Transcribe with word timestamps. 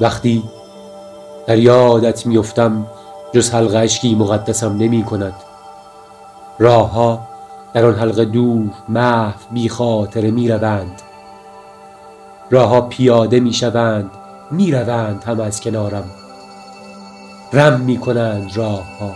وقتی 0.00 0.42
در 1.46 1.58
یادت 1.58 2.26
میفتم 2.26 2.86
جز 3.32 3.50
حلقه 3.50 3.78
اشکی 3.78 4.14
مقدسم 4.14 4.76
نمی 4.76 5.04
کند 5.04 5.34
راه 6.58 6.90
ها 6.90 7.20
در 7.74 7.84
آن 7.84 7.94
حلقه 7.94 8.24
دور 8.24 8.70
محو 8.88 9.38
بی 9.50 9.68
خاطره 9.68 10.30
می 10.30 10.48
روند 10.48 11.02
راه 12.50 12.68
ها 12.68 12.80
پیاده 12.80 13.40
می 13.40 13.52
شوند 13.52 14.10
می 14.50 14.72
روند 14.72 15.24
هم 15.24 15.40
از 15.40 15.60
کنارم. 15.60 16.04
رم 17.52 17.80
می 17.80 17.98
کنند 17.98 18.56
راه 18.56 18.98
ها 19.00 19.10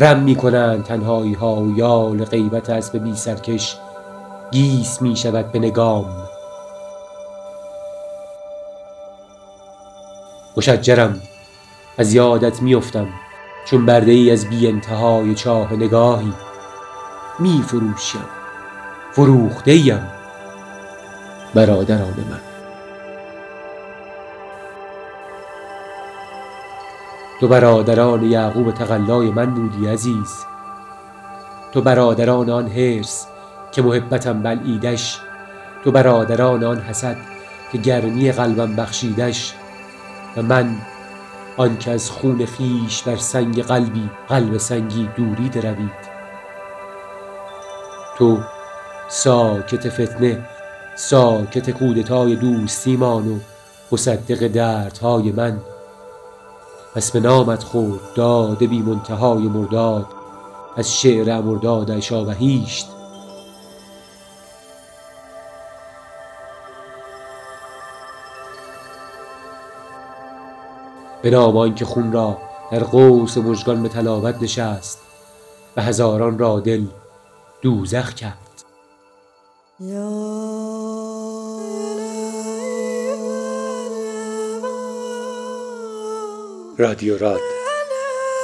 رم 0.00 0.18
می 0.22 0.36
کنند 0.36 0.84
تنهایی 0.84 1.34
ها 1.34 1.54
و 1.54 1.78
یال 1.78 2.24
غیبت 2.24 2.70
از 2.70 2.92
به 2.92 2.98
بی 2.98 3.16
سرکش 3.16 3.76
گیس 4.50 5.02
می 5.02 5.16
شود 5.16 5.52
به 5.52 5.58
نگام. 5.58 6.23
مشجرم. 10.56 11.20
از 11.98 12.14
یادت 12.14 12.62
می 12.62 12.74
افتم 12.74 13.08
چون 13.64 13.86
برده 13.86 14.10
ای 14.10 14.30
از 14.30 14.48
بی 14.48 14.68
انتهای 14.68 15.34
چاه 15.34 15.72
نگاهی. 15.72 16.32
می 17.38 17.62
فروشیم 17.66 18.24
فروخته 19.12 19.70
ایم 19.70 20.08
برادران 21.54 22.14
من. 22.30 22.40
تو 27.40 27.48
برادران 27.48 28.22
یعقوب 28.22 28.70
تقلای 28.70 29.30
من 29.30 29.54
بودی 29.54 29.86
عزیز. 29.86 30.34
تو 31.72 31.80
برادران 31.80 32.50
آن 32.50 32.68
حرص 32.68 33.26
که 33.72 33.82
محبتم 33.82 34.42
بلعیدش. 34.42 35.18
تو 35.84 35.90
برادران 35.90 36.64
آن 36.64 36.80
حسد 36.80 37.16
که 37.72 37.78
گرمی 37.78 38.32
قلبم 38.32 38.76
بخشیدش. 38.76 39.54
و 40.36 40.42
من 40.42 40.76
آن 41.56 41.78
که 41.78 41.90
از 41.90 42.10
خون 42.10 42.46
خویش 42.46 43.02
بر 43.02 43.16
سنگ 43.16 43.62
قلبی 43.62 44.10
قلب 44.28 44.56
سنگی 44.56 45.08
دوری 45.16 45.48
دروید 45.48 46.14
تو 48.18 48.38
ساکت 49.08 49.88
فتنه 49.88 50.48
ساکت 50.96 51.70
کودتای 51.70 52.36
دوستیمان 52.36 53.28
و 53.28 53.38
مصدق 53.92 54.46
دردهای 54.46 55.32
من. 55.32 55.60
پس 56.94 57.10
به 57.10 57.20
نامت 57.20 57.62
خورد 57.62 58.00
داد 58.14 58.58
بی 58.64 58.82
منتهای 58.82 59.42
مرداد 59.42 60.06
از 60.76 61.00
شعر 61.00 61.40
مردادش 61.40 62.12
آوهیشت 62.12 62.93
به 71.24 71.30
نام 71.30 71.56
آنکه 71.56 71.84
خون 71.84 72.12
را 72.12 72.38
در 72.70 72.84
قوس 72.84 73.38
مژگان 73.38 73.82
به 73.82 73.88
تلاوت 73.88 74.42
نشست 74.42 74.98
و 75.76 75.82
هزاران 75.82 76.38
را 76.38 76.60
دل 76.60 76.84
دوزخ 77.62 78.14
کرد. 78.14 78.38
رادیو 86.78 87.18
راد 87.18 87.40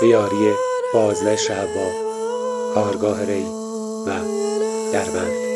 به 0.01 0.07
یاری 0.07 0.53
بازنشر 0.95 1.55
حوا 1.55 1.91
کارگاه 2.75 3.25
ری 3.25 3.45
و 4.07 4.11
دربند. 4.93 5.50